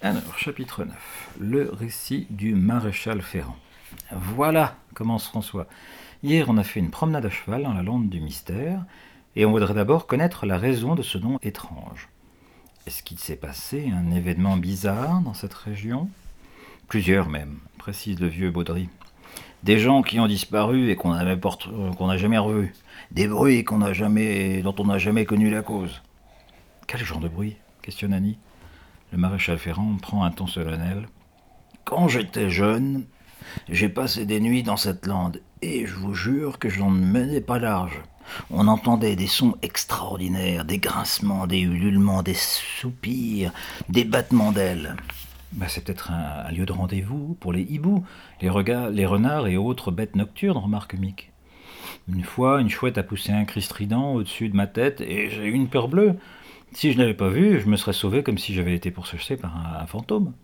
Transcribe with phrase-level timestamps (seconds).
[0.00, 0.94] Alors, chapitre 9.
[1.40, 3.56] Le récit du maréchal Ferrand.
[4.12, 5.66] Voilà, commence François.
[6.22, 8.84] Hier, on a fait une promenade à cheval dans la lande du mystère,
[9.34, 12.08] et on voudrait d'abord connaître la raison de ce nom étrange.
[12.86, 16.08] Est-ce qu'il s'est passé un événement bizarre dans cette région?
[16.86, 18.88] Plusieurs même, précise le vieux Baudry.
[19.64, 22.72] Des gens qui ont disparu et qu'on n'a jamais revus.
[23.10, 26.02] Des bruits qu'on n'a jamais, dont on n'a jamais connu la cause.
[26.86, 27.56] Quel genre de bruit?
[27.82, 28.38] Questionne Annie.
[29.12, 31.08] Le maréchal Ferrand prend un ton solennel.
[31.84, 33.06] Quand j'étais jeune,
[33.68, 37.40] j'ai passé des nuits dans cette lande, et je vous jure que je n'en menais
[37.40, 38.02] pas large.
[38.50, 43.52] On entendait des sons extraordinaires, des grincements, des ululements, des soupirs,
[43.88, 44.96] des battements d'ailes.
[45.52, 48.04] Bah, c'est peut-être un, lieu de rendez-vous pour les hiboux,
[48.42, 48.50] les,
[48.92, 51.32] les renards et autres bêtes nocturnes, remarque Mick.
[52.12, 55.44] Une fois, une chouette a poussé un cri strident au-dessus de ma tête et j'ai
[55.44, 56.14] eu une peur bleue.
[56.72, 59.56] Si je n'avais pas vu, je me serais sauvé comme si j'avais été pourchassé par
[59.56, 60.34] un, fantôme.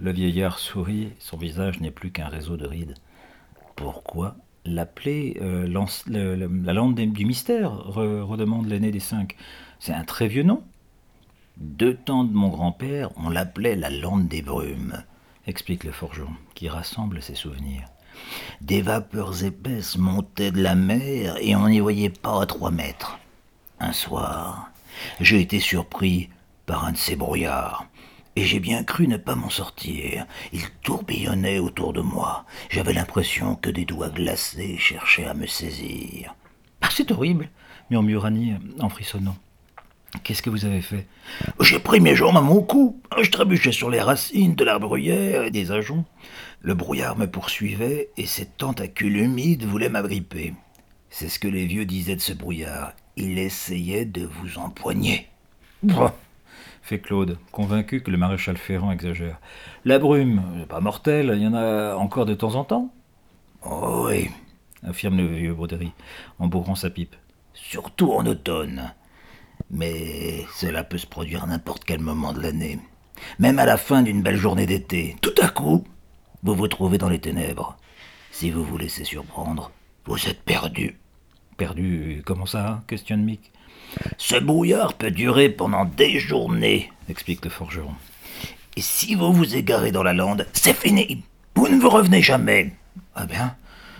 [0.00, 2.94] Le vieillard sourit, son visage n'est plus qu'un réseau de rides.
[3.76, 9.36] Pourquoi l'appeler euh, la lande du mystère redemande l'aîné des cinq.
[9.78, 10.62] C'est un très vieux nom.
[11.56, 15.02] Deux temps de mon grand-père, on l'appelait la lande des brumes,
[15.46, 17.88] explique le forgeron, qui rassemble ses souvenirs.
[18.60, 23.18] Des vapeurs épaisses montaient de la mer et on n'y voyait pas à trois mètres.
[23.80, 24.70] Un soir,
[25.20, 26.28] j'ai été surpris
[26.66, 27.86] par un de ces brouillards,
[28.36, 30.26] et j'ai bien cru ne pas m'en sortir.
[30.52, 32.44] Il tourbillonnait autour de moi.
[32.70, 36.34] J'avais l'impression que des doigts glacés cherchaient à me saisir.
[36.80, 37.48] Ah, c'est horrible,
[37.90, 39.36] murmura Annie en frissonnant.
[40.22, 41.06] Qu'est-ce que vous avez fait?
[41.60, 43.00] J'ai pris mes jambes à mon cou.
[43.20, 46.06] Je trébuchais sur les racines de l'arbre bruyère et des ajoncs.
[46.60, 50.54] Le brouillard me poursuivait et ses tentacules humides voulaient m'agripper.
[51.10, 52.92] C'est ce que les vieux disaient de ce brouillard.
[53.20, 55.26] Il essayait de vous empoigner.
[55.82, 56.14] Bah,
[56.82, 59.40] fait Claude, convaincu que le maréchal Ferrand exagère.
[59.84, 62.94] La brume, pas mortelle, il y en a encore de temps en temps
[63.64, 64.30] oh Oui,
[64.86, 65.92] affirme le vieux Broderie,
[66.38, 67.16] en bourrant sa pipe.
[67.54, 68.94] Surtout en automne.
[69.68, 72.78] Mais cela peut se produire à n'importe quel moment de l'année.
[73.40, 75.16] Même à la fin d'une belle journée d'été.
[75.22, 75.82] Tout à coup,
[76.44, 77.76] vous vous trouvez dans les ténèbres.
[78.30, 79.72] Si vous vous laissez surprendre,
[80.06, 81.00] vous êtes perdu.
[81.58, 83.50] Perdu, comment ça questionne Mick.
[84.16, 87.94] Ce brouillard peut durer pendant des journées, explique le forgeron.
[88.76, 91.24] Et si vous vous égarez dans la lande, c'est fini.
[91.56, 92.72] Vous ne vous revenez jamais.
[93.16, 93.56] Ah bien,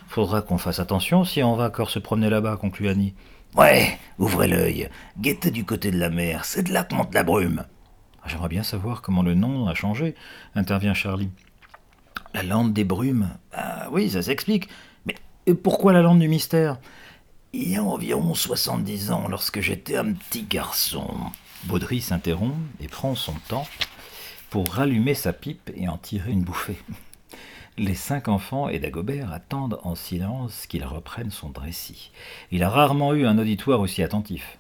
[0.07, 3.15] faudra qu'on fasse attention si on va encore se promener là-bas, conclut Annie.
[3.57, 4.89] Ouais, ouvrez l'œil.
[5.19, 7.65] Guettez du côté de la mer, c'est de là que monte la brume.
[8.23, 10.15] Ah, j'aimerais bien savoir comment le nom a changé,
[10.55, 11.31] intervient Charlie.
[12.35, 14.69] La lande des brumes Ah oui, ça s'explique.
[15.07, 15.17] Mais
[15.55, 16.79] pourquoi la lande du mystère?
[17.53, 21.09] Il y a environ 70 ans, lorsque j'étais un petit garçon.
[21.65, 23.67] Baudry s'interrompt et prend son temps
[24.51, 26.79] pour rallumer sa pipe et en tirer une bouffée.
[27.77, 32.11] Les cinq enfants et Dagobert attendent en silence qu'il reprenne son récit.
[32.51, 34.59] Il a rarement eu un auditoire aussi attentif.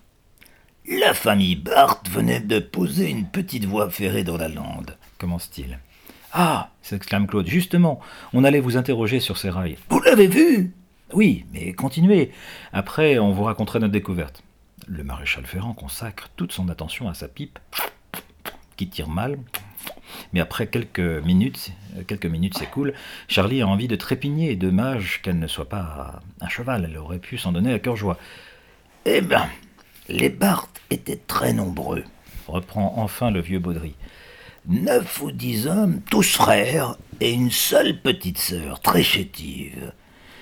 [0.89, 5.79] La famille Barthes venait de poser une petite voie ferrée dans la lande, commence-t-il.
[6.33, 8.01] Ah s'exclame Claude, justement,
[8.33, 9.79] on allait vous interroger sur ces rails.
[9.91, 10.73] Vous l'avez vu?
[11.13, 12.33] Oui, mais continuez.
[12.73, 14.43] Après, on vous raconterait notre découverte.
[14.87, 17.59] Le maréchal Ferrand consacre toute son attention à sa pipe,
[18.77, 19.39] qui tire mal.
[20.33, 21.73] Mais après quelques minutes,
[22.07, 22.95] quelques minutes s'écoulent,
[23.27, 24.57] Charlie a envie de trépigner.
[24.57, 28.19] Dommage qu'elle ne soit pas un cheval, elle aurait pu s'en donner à cœur joie.
[29.05, 29.47] Eh ben,
[30.09, 32.05] les Barthes étaient très nombreux,
[32.47, 33.95] reprend enfin le vieux Baudry.
[34.67, 39.93] Neuf ou dix hommes, tous frères, et une seule petite sœur, très chétive.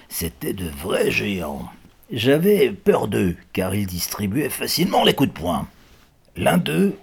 [0.08, 1.68] C'étaient de vrais géants.
[2.10, 5.68] J'avais peur d'eux, car ils distribuaient facilement les coups de poing.
[6.36, 6.96] L'un d'eux,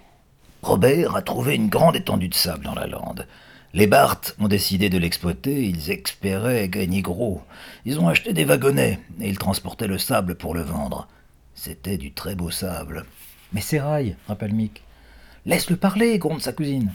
[0.62, 3.28] Robert, a trouvé une grande étendue de sable dans la lande.
[3.74, 7.42] Les Barthes ont décidé de l'exploiter, ils espéraient gagner gros.
[7.86, 11.08] Ils ont acheté des wagonnets, et ils transportaient le sable pour le vendre.
[11.56, 13.06] C'était du très beau sable.
[13.52, 14.84] Mais c'est rail, rappelle Mick.
[15.46, 16.94] Laisse-le parler, gronde sa cousine.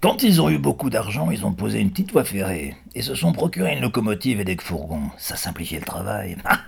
[0.00, 3.14] Quand ils ont eu beaucoup d'argent, ils ont posé une petite voie ferrée et se
[3.14, 5.10] sont procuré une locomotive et des fourgons.
[5.16, 6.36] Ça simplifiait le travail.
[6.46, 6.60] Ah,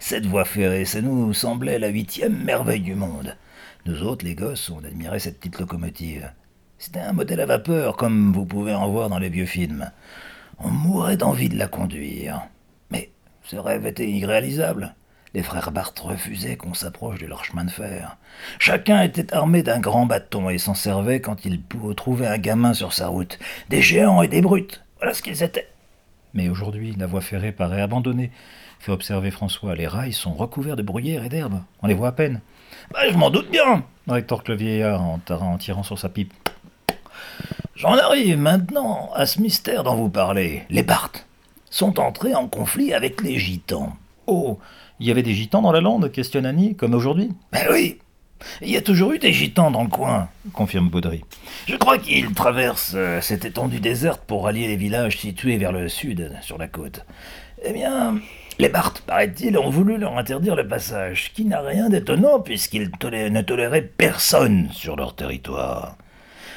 [0.00, 3.36] cette voie ferrée, ça nous semblait la huitième merveille du monde.
[3.86, 6.30] Nous autres, les gosses, on admirait cette petite locomotive.
[6.78, 9.90] C'était un modèle à vapeur, comme vous pouvez en voir dans les vieux films.
[10.58, 12.42] On mourait d'envie de la conduire.
[12.90, 13.10] Mais
[13.44, 14.94] ce rêve était irréalisable.
[15.38, 18.16] Les frères Barthes refusaient qu'on s'approche de leur chemin de fer.
[18.58, 21.62] Chacun était armé d'un grand bâton et s'en servait quand il
[21.96, 23.38] trouver un gamin sur sa route.
[23.68, 25.68] Des géants et des brutes, voilà ce qu'ils étaient.
[26.34, 28.32] Mais aujourd'hui, la voie ferrée paraît abandonnée,
[28.80, 29.76] fait observer François.
[29.76, 31.62] Les rails sont recouverts de bruyère et d'herbe.
[31.82, 32.40] On les voit à peine.
[32.90, 35.20] Bah, je m'en doute bien, rétorque le vieillard en,
[35.58, 36.34] tirant sur sa pipe.
[37.76, 40.64] J'en arrive maintenant à ce mystère dont vous parlez.
[40.68, 41.28] Les Barthes
[41.70, 43.96] sont entrés en conflit avec les Gitans.
[44.26, 44.58] Oh,
[45.00, 47.98] il y avait des Gitans dans la lande questionne Annie, comme aujourd'hui Ben oui,
[48.62, 51.24] il y a toujours eu des Gitans dans le coin, confirme Baudry.
[51.66, 55.88] Je crois qu'ils traversent euh, cette étendue déserte pour rallier les villages situés vers le
[55.88, 57.04] sud, sur la côte.
[57.64, 58.20] Eh bien,
[58.58, 63.42] les Barthes, paraît-il, ont voulu leur interdire le passage, qui n'a rien d'étonnant puisqu'ils ne
[63.42, 65.96] toléraient personne sur leur territoire.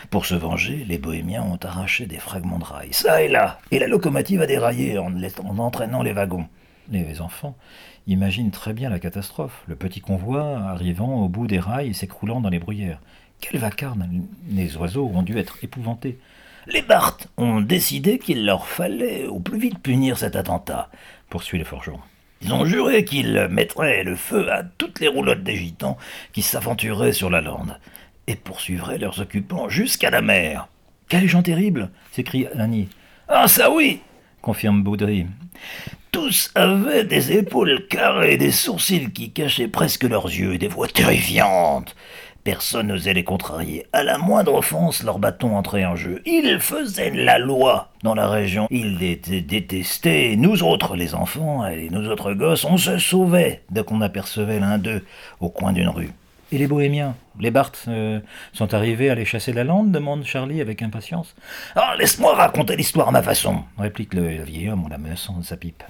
[0.10, 3.80] Pour se venger, les bohémiens ont arraché des fragments de rails, ça et là, et
[3.80, 6.48] la locomotive a déraillé en entraînant les wagons.
[6.92, 7.56] Les enfants
[8.06, 12.42] imaginent très bien la catastrophe, le petit convoi arrivant au bout des rails et s'écroulant
[12.42, 13.00] dans les bruyères.
[13.40, 14.06] Quel vacarme
[14.50, 16.20] Les oiseaux ont dû être épouvantés.
[16.68, 20.90] Les Barthes ont décidé qu'il leur fallait au plus vite punir cet attentat,
[21.30, 22.02] poursuit le forgeron.
[22.42, 25.98] Ils ont juré qu'ils mettraient le feu à toutes les roulottes des gitans
[26.34, 27.80] qui s'aventuraient sur la lande
[28.28, 30.68] et poursuivraient leurs occupants jusqu'à la mer.
[31.08, 32.90] Quels gens terribles s'écrie Annie.
[33.28, 34.02] Ah, ça oui
[34.42, 35.28] confirme Baudry.
[36.12, 40.90] Tous avaient des épaules carrées, des sourcils qui cachaient presque leurs yeux et des voix
[40.90, 41.96] terrifiantes.
[42.44, 43.86] Personne n'osait les contrarier.
[43.94, 46.22] À la moindre offense, leur bâton entrait en jeu.
[46.26, 48.68] Ils faisaient la loi dans la région.
[48.72, 50.36] Ils étaient détestés.
[50.36, 54.80] Nous autres, les enfants et nous autres gosses, on se sauvait dès qu'on apercevait l'un
[54.80, 55.06] d'eux
[55.40, 56.10] au coin d'une rue.
[56.52, 58.20] Et les bohémiens Les Barthes euh,
[58.52, 61.36] sont arrivés à les chasser de la lande demande Charlie avec impatience.
[61.78, 65.46] Ah, laisse-moi raconter l'histoire à ma façon, réplique le vieil homme en la menaçant de
[65.46, 65.84] sa pipe.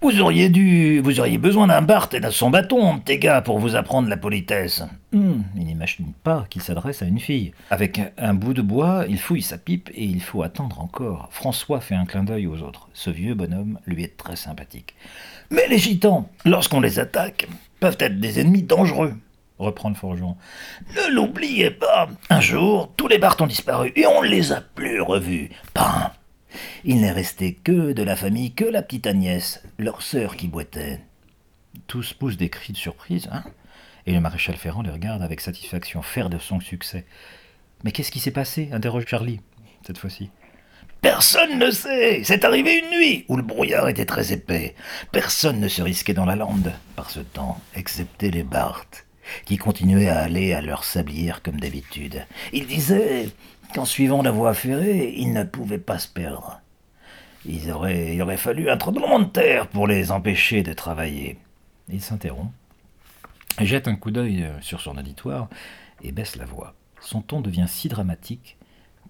[0.00, 1.00] Vous auriez dû.
[1.00, 4.16] Vous auriez besoin d'un Barthes et de son bâton, tes gars, pour vous apprendre la
[4.16, 4.82] politesse.
[5.12, 7.52] Hum, il n'imagine pas qu'il s'adresse à une fille.
[7.70, 11.28] Avec un bout de bois, il fouille sa pipe et il faut attendre encore.
[11.30, 12.88] François fait un clin d'œil aux autres.
[12.92, 14.94] Ce vieux bonhomme lui est très sympathique.
[15.50, 17.46] Mais les gitans, lorsqu'on les attaque,
[17.80, 19.14] peuvent être des ennemis dangereux,
[19.58, 20.36] reprend le forgeron.
[20.96, 24.60] Ne l'oubliez pas, un jour, tous les Barthes ont disparu et on ne les a
[24.60, 25.50] plus revus.
[25.74, 26.14] Pas
[26.84, 31.00] Il n'est resté que de la famille que la petite Agnès, leur sœur qui boitait.
[31.86, 33.44] Tous poussent des cris de surprise, hein
[34.06, 37.04] Et le maréchal Ferrand les regarde avec satisfaction, faire de son succès.
[37.82, 38.70] Mais qu'est-ce qui s'est passé?
[38.72, 39.40] interroge Charlie,
[39.86, 40.30] cette fois-ci.
[41.04, 42.22] Personne ne sait.
[42.24, 44.74] C'est arrivé une nuit où le brouillard était très épais.
[45.12, 49.04] Personne ne se risquait dans la lande par ce temps, excepté les Barthes,
[49.44, 52.24] qui continuaient à aller à leur sablière comme d'habitude.
[52.54, 53.28] Ils disaient
[53.72, 56.60] qu'en suivant la voie ferrée, ils ne pouvaient pas se perdre.
[57.46, 61.38] Il aurait, fallu un tremblement de terre pour les empêcher de travailler.
[61.88, 62.52] Il s'interrompt,
[63.60, 65.48] jette un coup d'œil sur son auditoire
[66.02, 66.74] et baisse la voix.
[67.00, 68.56] Son ton devient si dramatique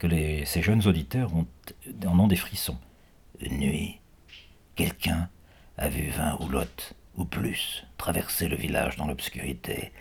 [0.01, 0.09] que
[0.45, 2.79] ces jeunes auditeurs en ont des frissons.
[3.41, 4.01] Une nuit,
[4.75, 5.29] quelqu'un
[5.79, 9.93] a vu vingt roulottes ou plus traverser le village dans l'obscurité.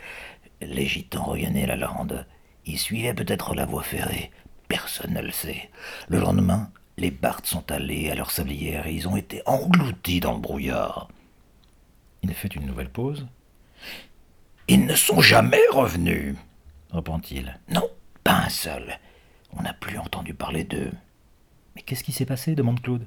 [0.62, 2.26] Les gitans regagnaient la lande.
[2.66, 4.32] Ils suivaient peut-être la voie ferrée.
[4.74, 5.70] Personne ne le sait.
[6.08, 10.34] Le lendemain, les Barthes sont allés à leur sablière et ils ont été engloutis dans
[10.34, 11.10] le brouillard.
[12.24, 13.28] Il fait une nouvelle pause.
[14.68, 16.36] Ils ne sont jamais revenus,
[16.90, 17.60] reprend-il.
[17.70, 17.88] Non,
[18.24, 18.98] pas un seul.
[19.56, 20.92] On n'a plus entendu parler d'eux.
[21.76, 23.06] Mais qu'est-ce qui s'est passé demande Claude.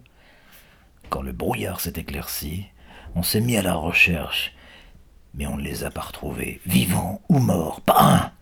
[1.11, 2.67] Quand le brouillard s'est éclairci,
[3.17, 4.55] on s'est mis à la recherche.
[5.35, 7.81] Mais on ne les a pas retrouvés, vivants ou morts.
[7.81, 8.33] Pas un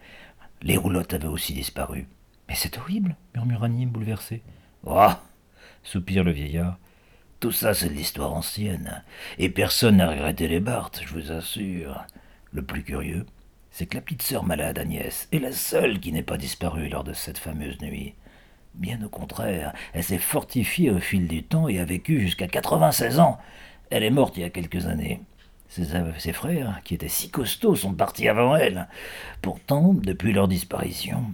[0.60, 2.06] Les roulottes avaient aussi disparu.
[2.48, 4.42] Mais c'est horrible, murmura Nîmes bouleversé.
[4.84, 5.10] Oh
[5.82, 6.78] soupire le vieillard.
[7.40, 9.02] Tout ça, c'est de l'histoire ancienne.
[9.38, 12.06] Et personne n'a regretté les Barthes, je vous assure.
[12.52, 13.26] Le plus curieux,
[13.70, 17.04] c'est que la petite sœur malade Agnès est la seule qui n'est pas disparue lors
[17.04, 18.14] de cette fameuse nuit.
[18.74, 23.18] Bien au contraire, elle s'est fortifiée au fil du temps et a vécu jusqu'à 96
[23.18, 23.38] ans.
[23.90, 25.20] Elle est morte il y a quelques années.
[25.68, 28.88] Ses, frères, qui étaient si costauds, sont partis avant elle.
[29.42, 31.24] Pourtant, depuis leur disparition,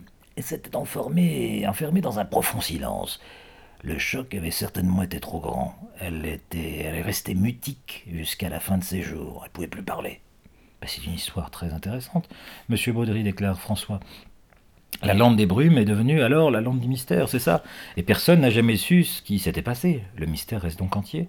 [0.43, 3.21] s'était enfermée, enfermée dans un profond silence.
[3.83, 5.75] Le choc avait certainement été trop grand.
[6.01, 9.43] Elle, était, elle est restée mutique jusqu'à la fin de ses jours.
[9.45, 10.21] Elle pouvait plus parler.
[10.81, 12.29] Bah, c'est une histoire très intéressante.
[12.69, 14.01] Monsieur Baudry déclare François.
[15.03, 17.63] La lampe des brumes est devenue alors la lampe du mystère, c'est ça
[17.97, 20.03] Et personne n'a jamais su ce qui s'était passé.
[20.17, 21.29] Le mystère reste donc entier.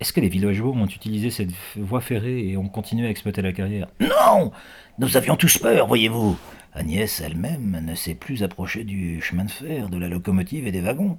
[0.00, 3.52] Est-ce que les villageois ont utilisé cette voie ferrée et ont continué à exploiter la
[3.52, 3.88] carrière?
[4.00, 4.50] Non
[4.98, 6.36] Nous avions tous peur, voyez-vous.
[6.72, 10.80] Agnès elle-même ne s'est plus approchée du chemin de fer, de la locomotive et des
[10.80, 11.18] wagons.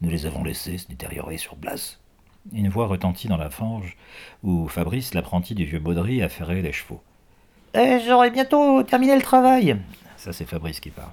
[0.00, 1.98] Nous les avons laissés se détériorer sur place.
[2.52, 3.96] Une voix retentit dans la fange,
[4.44, 7.02] où Fabrice, l'apprenti du vieux Baudry, affairait les chevaux.
[7.74, 9.76] Eh, j'aurai bientôt terminé le travail.
[10.16, 11.10] Ça, c'est Fabrice qui parle.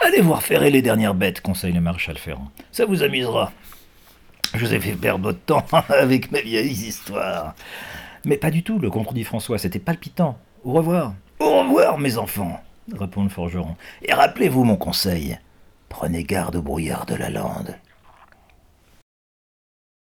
[0.00, 2.50] Allez voir ferrer les dernières bêtes, conseille le maréchal Ferrand.
[2.72, 3.52] Ça vous amusera.
[4.54, 7.54] Je vous ai fait perdre votre temps avec mes vieilles histoires.
[8.24, 10.38] Mais pas du tout, le contredit François, c'était palpitant.
[10.64, 11.14] Au revoir.
[11.40, 12.60] Au revoir, mes enfants,
[12.92, 13.76] répond le forgeron.
[14.02, 15.38] Et rappelez-vous mon conseil.
[15.88, 17.76] Prenez garde au brouillard de la lande.